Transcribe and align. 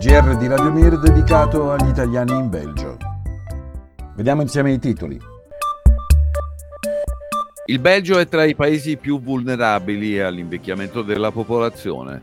souvenir 0.00 0.98
dedicato 0.98 1.72
agli 1.72 1.88
italiani 1.88 2.30
in 2.30 2.48
Belgio. 2.48 2.96
Vediamo 4.14 4.42
insieme 4.42 4.72
i 4.72 4.78
titoli. 4.78 5.20
Il 7.66 7.78
Belgio 7.80 8.18
è 8.18 8.28
tra 8.28 8.44
i 8.44 8.54
paesi 8.54 8.96
più 8.96 9.20
vulnerabili 9.20 10.20
all'invecchiamento 10.20 11.02
della 11.02 11.32
popolazione. 11.32 12.22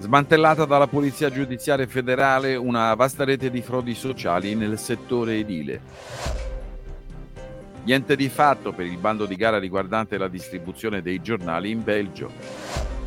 Smantellata 0.00 0.64
dalla 0.64 0.88
Polizia 0.88 1.30
Giudiziaria 1.30 1.86
Federale 1.86 2.56
una 2.56 2.92
vasta 2.94 3.24
rete 3.24 3.50
di 3.50 3.62
frodi 3.62 3.94
sociali 3.94 4.54
nel 4.54 4.78
settore 4.78 5.38
edile. 5.38 5.80
Niente 7.84 8.16
di 8.16 8.28
fatto 8.28 8.72
per 8.72 8.86
il 8.86 8.98
bando 8.98 9.24
di 9.24 9.36
gara 9.36 9.58
riguardante 9.58 10.18
la 10.18 10.28
distribuzione 10.28 11.00
dei 11.00 11.22
giornali 11.22 11.70
in 11.70 11.82
Belgio. 11.82 12.99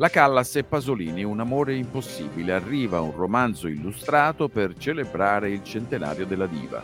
La 0.00 0.08
Callas 0.08 0.56
e 0.56 0.64
Pasolini, 0.64 1.24
un 1.24 1.40
amore 1.40 1.74
impossibile, 1.74 2.54
arriva 2.54 3.02
un 3.02 3.12
romanzo 3.14 3.68
illustrato 3.68 4.48
per 4.48 4.74
celebrare 4.78 5.50
il 5.50 5.62
centenario 5.62 6.24
della 6.24 6.46
diva. 6.46 6.82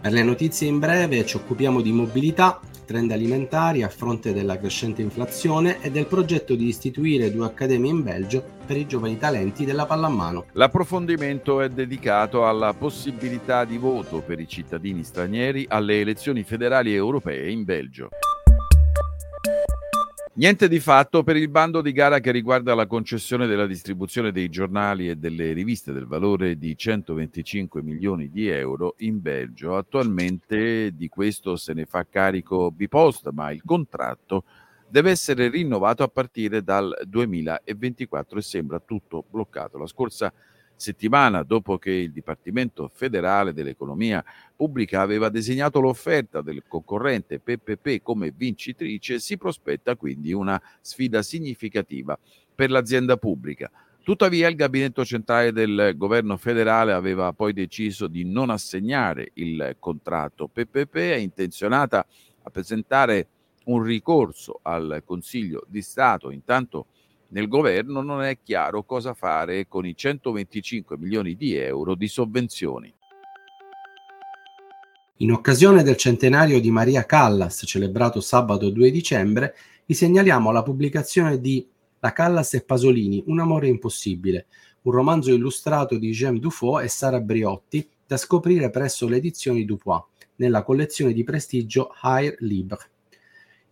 Per 0.00 0.10
le 0.12 0.22
notizie 0.24 0.66
in 0.66 0.80
breve 0.80 1.24
ci 1.24 1.36
occupiamo 1.36 1.80
di 1.80 1.92
mobilità, 1.92 2.58
trend 2.84 3.12
alimentari 3.12 3.84
a 3.84 3.88
fronte 3.88 4.32
della 4.32 4.58
crescente 4.58 5.00
inflazione 5.00 5.80
e 5.80 5.92
del 5.92 6.06
progetto 6.06 6.56
di 6.56 6.66
istituire 6.66 7.30
due 7.30 7.46
accademie 7.46 7.92
in 7.92 8.02
Belgio 8.02 8.44
per 8.66 8.76
i 8.76 8.88
giovani 8.88 9.16
talenti 9.16 9.64
della 9.64 9.86
pallamano. 9.86 10.46
L'approfondimento 10.54 11.60
è 11.60 11.68
dedicato 11.68 12.48
alla 12.48 12.74
possibilità 12.74 13.64
di 13.64 13.78
voto 13.78 14.22
per 14.22 14.40
i 14.40 14.48
cittadini 14.48 15.04
stranieri 15.04 15.66
alle 15.68 16.00
elezioni 16.00 16.42
federali 16.42 16.92
europee 16.92 17.48
in 17.48 17.62
Belgio. 17.62 18.08
Niente 20.34 20.66
di 20.66 20.80
fatto 20.80 21.22
per 21.22 21.36
il 21.36 21.50
bando 21.50 21.82
di 21.82 21.92
gara 21.92 22.18
che 22.18 22.30
riguarda 22.30 22.74
la 22.74 22.86
concessione 22.86 23.46
della 23.46 23.66
distribuzione 23.66 24.32
dei 24.32 24.48
giornali 24.48 25.10
e 25.10 25.16
delle 25.16 25.52
riviste 25.52 25.92
del 25.92 26.06
valore 26.06 26.56
di 26.56 26.74
125 26.74 27.82
milioni 27.82 28.30
di 28.30 28.48
euro 28.48 28.94
in 29.00 29.20
Belgio. 29.20 29.76
Attualmente 29.76 30.96
di 30.96 31.10
questo 31.10 31.56
se 31.56 31.74
ne 31.74 31.84
fa 31.84 32.06
carico 32.08 32.70
Bipost, 32.70 33.28
ma 33.28 33.50
il 33.52 33.60
contratto 33.62 34.44
deve 34.88 35.10
essere 35.10 35.50
rinnovato 35.50 36.02
a 36.02 36.08
partire 36.08 36.62
dal 36.62 36.98
2024 37.04 38.38
e 38.38 38.42
sembra 38.42 38.80
tutto 38.80 39.26
bloccato. 39.28 39.76
La 39.76 39.86
scorsa 39.86 40.32
settimana 40.32 40.51
dopo 41.44 41.78
che 41.78 41.90
il 41.90 42.12
Dipartimento 42.12 42.90
federale 42.92 43.52
dell'economia 43.52 44.24
pubblica 44.54 45.00
aveva 45.00 45.28
designato 45.28 45.80
l'offerta 45.80 46.40
del 46.40 46.62
concorrente 46.66 47.38
PPP 47.38 48.02
come 48.02 48.32
vincitrice, 48.34 49.18
si 49.18 49.36
prospetta 49.36 49.96
quindi 49.96 50.32
una 50.32 50.60
sfida 50.80 51.22
significativa 51.22 52.18
per 52.54 52.70
l'azienda 52.70 53.16
pubblica. 53.16 53.70
Tuttavia 54.02 54.48
il 54.48 54.56
gabinetto 54.56 55.04
centrale 55.04 55.52
del 55.52 55.94
governo 55.96 56.36
federale 56.36 56.92
aveva 56.92 57.32
poi 57.32 57.52
deciso 57.52 58.08
di 58.08 58.24
non 58.24 58.50
assegnare 58.50 59.30
il 59.34 59.76
contratto. 59.78 60.48
PPP 60.48 60.96
è 60.96 61.14
intenzionata 61.14 62.04
a 62.42 62.50
presentare 62.50 63.28
un 63.66 63.82
ricorso 63.82 64.58
al 64.62 65.02
Consiglio 65.04 65.64
di 65.68 65.82
Stato. 65.82 66.30
Intanto 66.30 66.86
nel 67.32 67.48
governo 67.48 68.02
non 68.02 68.22
è 68.22 68.38
chiaro 68.42 68.84
cosa 68.84 69.14
fare 69.14 69.66
con 69.66 69.86
i 69.86 69.96
125 69.96 70.98
milioni 70.98 71.34
di 71.34 71.54
euro 71.54 71.94
di 71.94 72.06
sovvenzioni. 72.06 72.94
In 75.16 75.32
occasione 75.32 75.82
del 75.82 75.96
centenario 75.96 76.60
di 76.60 76.70
Maria 76.70 77.06
Callas, 77.06 77.62
celebrato 77.64 78.20
sabato 78.20 78.70
2 78.70 78.90
dicembre, 78.90 79.54
vi 79.86 79.94
segnaliamo 79.94 80.50
la 80.50 80.62
pubblicazione 80.62 81.40
di 81.40 81.66
La 82.00 82.12
Callas 82.12 82.54
e 82.54 82.64
Pasolini, 82.64 83.22
Un 83.26 83.40
amore 83.40 83.68
impossibile, 83.68 84.46
un 84.82 84.92
romanzo 84.92 85.32
illustrato 85.32 85.96
di 85.96 86.10
Jean 86.10 86.38
Dufault 86.38 86.84
e 86.84 86.88
Sara 86.88 87.20
Briotti 87.20 87.88
da 88.06 88.16
scoprire 88.16 88.68
presso 88.68 89.08
le 89.08 89.16
edizioni 89.16 89.64
Dupois, 89.64 90.02
nella 90.36 90.62
collezione 90.62 91.12
di 91.12 91.24
prestigio 91.24 91.94
Higher 92.02 92.36
Libre. 92.40 92.91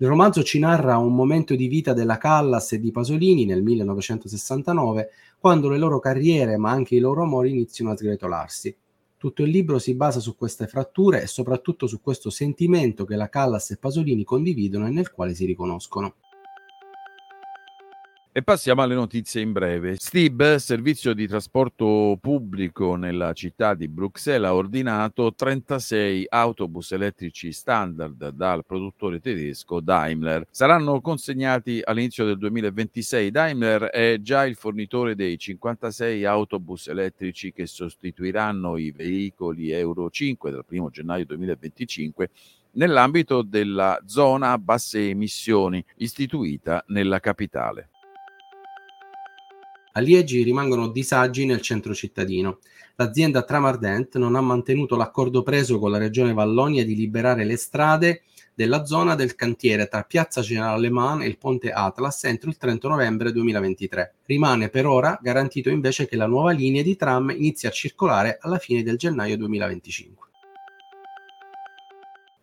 Il 0.03 0.09
romanzo 0.09 0.43
ci 0.43 0.59
narra 0.59 0.97
un 0.97 1.15
momento 1.15 1.55
di 1.55 1.69
vita 1.69 1.93
della 1.93 2.16
Callas 2.16 2.72
e 2.72 2.81
di 2.81 2.91
Pasolini 2.91 3.44
nel 3.44 3.62
1969, 3.62 5.11
quando 5.38 5.69
le 5.69 5.77
loro 5.77 5.99
carriere, 5.99 6.56
ma 6.56 6.71
anche 6.71 6.94
i 6.94 7.00
loro 7.00 7.22
amori 7.22 7.50
iniziano 7.50 7.91
a 7.91 7.97
sgretolarsi. 7.99 8.75
Tutto 9.19 9.43
il 9.43 9.50
libro 9.50 9.78
si 9.78 9.94
basa 9.94 10.19
su 10.19 10.37
queste 10.37 10.66
fratture 10.66 11.21
e 11.21 11.27
soprattutto 11.27 11.87
su 11.87 12.00
questo 12.00 12.31
sentimento 12.31 13.05
che 13.05 13.15
la 13.15 13.28
Callas 13.28 13.72
e 13.72 13.77
Pasolini 13.77 14.25
condividono 14.25 14.87
e 14.87 14.91
nel 14.91 15.12
quale 15.12 15.34
si 15.34 15.44
riconoscono. 15.44 16.15
E 18.32 18.44
passiamo 18.44 18.82
alle 18.82 18.94
notizie 18.94 19.41
in 19.41 19.50
breve. 19.50 19.96
Stib, 19.98 20.54
servizio 20.54 21.14
di 21.14 21.26
trasporto 21.26 22.16
pubblico 22.20 22.94
nella 22.94 23.32
città 23.32 23.74
di 23.74 23.88
Bruxelles, 23.88 24.48
ha 24.48 24.54
ordinato 24.54 25.34
36 25.34 26.26
autobus 26.28 26.92
elettrici 26.92 27.50
standard 27.50 28.28
dal 28.28 28.64
produttore 28.64 29.19
tedesco 29.19 29.80
Daimler. 29.80 30.46
Saranno 30.48 31.00
consegnati 31.00 31.80
all'inizio 31.82 32.24
del 32.24 32.38
2026. 32.38 33.32
Daimler 33.32 33.82
è 33.86 34.19
già 34.20 34.46
il 34.46 34.54
fornitore 34.54 35.16
dei 35.16 35.36
56 35.36 36.24
autobus 36.24 36.86
elettrici 36.86 37.52
che 37.52 37.66
sostituiranno 37.66 38.76
i 38.76 38.92
veicoli 38.92 39.72
Euro 39.72 40.08
5 40.08 40.52
dal 40.52 40.64
1 40.69 40.90
gennaio 40.90 41.24
2025 41.24 42.30
nell'ambito 42.74 43.42
della 43.42 44.00
zona 44.06 44.52
a 44.52 44.58
basse 44.58 45.08
emissioni 45.08 45.84
istituita 45.96 46.84
nella 46.86 47.19
capitale. 47.19 47.88
A 49.92 50.00
Liegi 50.00 50.44
rimangono 50.44 50.86
disagi 50.86 51.44
nel 51.46 51.60
centro 51.60 51.94
cittadino. 51.94 52.58
L'azienda 52.94 53.42
Tramardent 53.42 54.18
non 54.18 54.36
ha 54.36 54.40
mantenuto 54.40 54.94
l'accordo 54.94 55.42
preso 55.42 55.80
con 55.80 55.90
la 55.90 55.98
regione 55.98 56.32
Vallonia 56.32 56.84
di 56.84 56.94
liberare 56.94 57.44
le 57.44 57.56
strade 57.56 58.22
della 58.54 58.84
zona 58.84 59.16
del 59.16 59.34
cantiere 59.34 59.88
tra 59.88 60.02
Piazza 60.02 60.42
General 60.42 60.74
Alemán 60.74 61.22
e 61.22 61.26
il 61.26 61.38
ponte 61.38 61.72
Atlas 61.72 62.22
entro 62.24 62.50
il 62.50 62.56
30 62.56 62.86
novembre 62.86 63.32
2023. 63.32 64.14
Rimane 64.26 64.68
per 64.68 64.86
ora 64.86 65.18
garantito 65.20 65.70
invece 65.70 66.06
che 66.06 66.14
la 66.14 66.26
nuova 66.26 66.52
linea 66.52 66.82
di 66.82 66.94
tram 66.94 67.30
inizi 67.30 67.66
a 67.66 67.70
circolare 67.70 68.38
alla 68.40 68.58
fine 68.58 68.84
del 68.84 68.96
gennaio 68.96 69.36
2025. 69.38 70.29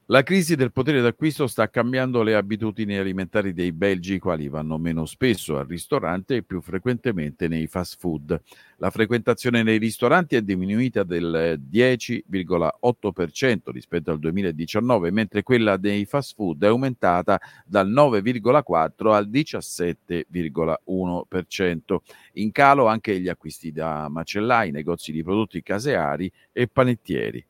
La 0.10 0.24
crisi 0.24 0.56
del 0.56 0.72
potere 0.72 1.02
d'acquisto 1.02 1.48
sta 1.48 1.70
cambiando 1.70 2.24
le 2.24 2.34
abitudini 2.34 2.96
alimentari 2.96 3.52
dei 3.52 3.74
belgi, 3.74 4.14
i 4.14 4.20
quali 4.20 4.48
vanno 4.48 4.78
meno 4.78 5.04
spesso 5.04 5.58
al 5.58 5.68
ristorante 5.68 6.38
e 6.38 6.44
più 6.44 6.62
frequentemente 6.62 7.50
nei 7.50 7.68
fast 7.68 7.98
food. 8.00 8.42
La 8.78 8.90
frequentazione 8.90 9.64
nei 9.64 9.78
ristoranti 9.78 10.38
è 10.38 10.42
diminuita 10.42 11.04
del 11.04 11.60
10,8% 11.70 13.58
rispetto 13.66 14.12
al 14.12 14.20
2019, 14.20 15.12
mentre 15.12 15.44
quella 15.44 15.76
dei 15.76 16.06
fast 16.06 16.36
food 16.36 16.64
è 16.64 16.68
aumentata 16.68 17.38
dal 17.66 17.92
9,4 17.92 19.12
al 19.12 19.30
17,1%. 19.30 21.98
In 22.36 22.54
calo 22.54 22.88
anche 22.88 23.20
gli 23.20 23.28
acquisti 23.28 23.74
da 23.74 24.08
macellai, 24.08 24.72
negozi 24.72 25.12
di 25.12 25.22
prodotti 25.22 25.62
caseari 25.62 26.32
e 26.54 26.70
panettieri. 26.70 27.46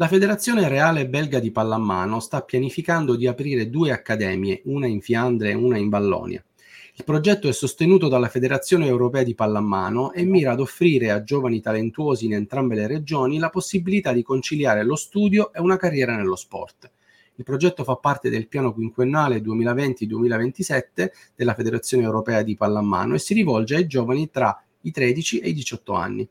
La 0.00 0.06
Federazione 0.06 0.68
Reale 0.68 1.08
Belga 1.08 1.40
di 1.40 1.50
Pallamano 1.50 2.20
sta 2.20 2.42
pianificando 2.42 3.16
di 3.16 3.26
aprire 3.26 3.68
due 3.68 3.90
accademie, 3.90 4.60
una 4.66 4.86
in 4.86 5.00
Fiandre 5.00 5.50
e 5.50 5.54
una 5.54 5.76
in 5.76 5.88
Vallonia. 5.88 6.40
Il 6.94 7.02
progetto 7.02 7.48
è 7.48 7.52
sostenuto 7.52 8.06
dalla 8.06 8.28
Federazione 8.28 8.86
Europea 8.86 9.24
di 9.24 9.34
Pallamano 9.34 10.12
e 10.12 10.22
mira 10.22 10.52
ad 10.52 10.60
offrire 10.60 11.10
a 11.10 11.24
giovani 11.24 11.60
talentuosi 11.60 12.26
in 12.26 12.34
entrambe 12.34 12.76
le 12.76 12.86
regioni 12.86 13.38
la 13.38 13.50
possibilità 13.50 14.12
di 14.12 14.22
conciliare 14.22 14.84
lo 14.84 14.94
studio 14.94 15.52
e 15.52 15.58
una 15.58 15.76
carriera 15.76 16.14
nello 16.14 16.36
sport. 16.36 16.88
Il 17.34 17.42
progetto 17.42 17.82
fa 17.82 17.96
parte 17.96 18.30
del 18.30 18.46
piano 18.46 18.72
quinquennale 18.72 19.40
2020-2027 19.40 21.08
della 21.34 21.54
Federazione 21.54 22.04
Europea 22.04 22.42
di 22.42 22.54
Pallamano 22.54 23.16
e 23.16 23.18
si 23.18 23.34
rivolge 23.34 23.74
ai 23.74 23.88
giovani 23.88 24.30
tra 24.30 24.62
i 24.82 24.92
13 24.92 25.40
e 25.40 25.48
i 25.48 25.54
18 25.54 25.92
anni. 25.92 26.28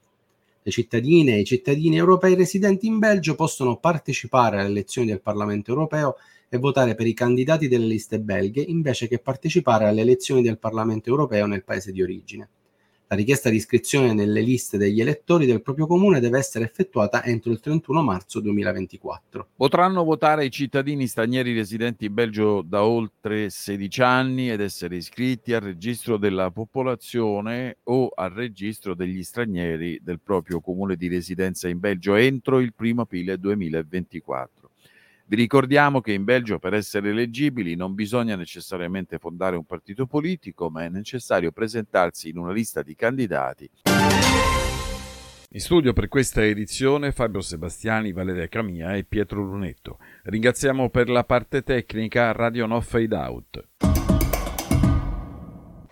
Le 0.61 0.71
cittadine 0.71 1.35
e 1.35 1.39
i 1.39 1.45
cittadini 1.45 1.95
europei 1.95 2.35
residenti 2.35 2.85
in 2.85 2.99
Belgio 2.99 3.35
possono 3.35 3.77
partecipare 3.77 4.59
alle 4.59 4.71
elezioni 4.71 5.07
del 5.07 5.21
Parlamento 5.21 5.71
europeo 5.71 6.17
e 6.49 6.57
votare 6.57 6.95
per 6.95 7.07
i 7.07 7.13
candidati 7.13 7.69
delle 7.69 7.85
liste 7.85 8.19
belghe 8.19 8.61
invece 8.61 9.07
che 9.07 9.19
partecipare 9.19 9.87
alle 9.87 10.01
elezioni 10.01 10.41
del 10.41 10.57
Parlamento 10.57 11.07
europeo 11.07 11.45
nel 11.45 11.63
paese 11.63 11.93
di 11.93 12.01
origine. 12.01 12.49
La 13.11 13.15
richiesta 13.15 13.49
di 13.49 13.55
iscrizione 13.55 14.13
nelle 14.13 14.39
liste 14.39 14.77
degli 14.77 15.01
elettori 15.01 15.47
del 15.47 15.63
proprio 15.63 15.87
comune 15.87 16.19
deve 16.19 16.37
essere 16.37 16.65
effettuata 16.65 17.23
entro 17.23 17.51
il 17.51 17.59
31 17.59 18.03
marzo 18.03 18.39
2024. 18.39 19.47
Potranno 19.55 20.03
votare 20.03 20.45
i 20.45 20.51
cittadini 20.51 21.07
stranieri 21.07 21.55
residenti 21.55 22.05
in 22.05 22.13
Belgio 22.13 22.61
da 22.61 22.83
oltre 22.83 23.49
16 23.49 24.01
anni 24.03 24.51
ed 24.51 24.61
essere 24.61 24.97
iscritti 24.97 25.53
al 25.53 25.61
registro 25.61 26.17
della 26.17 26.51
popolazione 26.51 27.77
o 27.85 28.11
al 28.13 28.29
registro 28.29 28.93
degli 28.93 29.23
stranieri 29.23 29.99
del 30.03 30.19
proprio 30.19 30.61
comune 30.61 30.95
di 30.95 31.07
residenza 31.07 31.67
in 31.67 31.79
Belgio 31.79 32.13
entro 32.13 32.59
il 32.59 32.71
1 32.77 33.01
aprile 33.01 33.39
2024. 33.39 34.68
Vi 35.29 35.35
ricordiamo 35.35 36.01
che 36.01 36.11
in 36.11 36.23
Belgio 36.23 36.57
per 36.57 36.73
essere 36.73 37.11
eleggibili 37.11 37.75
non 37.75 37.93
bisogna 37.93 38.35
necessariamente 38.35 39.19
fondare 39.19 39.55
un 39.55 39.63
partito 39.63 40.07
politico, 40.07 40.71
ma 40.71 40.85
è 40.85 40.89
necessario 40.89 41.51
presentarsi 41.51 42.29
in 42.29 42.39
una 42.39 42.51
lista 42.51 42.81
di 42.81 42.95
candidati. 42.95 43.69
In 45.51 45.59
studio 45.59 45.93
per 45.93 46.07
questa 46.07 46.43
edizione 46.43 47.11
Fabio 47.11 47.41
Sebastiani, 47.41 48.11
Valeria 48.11 48.47
Camia 48.47 48.95
e 48.95 49.03
Pietro 49.03 49.43
Lunetto. 49.43 49.99
Ringraziamo 50.23 50.89
per 50.89 51.09
la 51.09 51.23
parte 51.23 51.61
tecnica 51.61 52.31
Radio 52.31 52.65
No 52.65 52.81
Fade 52.81 53.15
Out. 53.15 53.67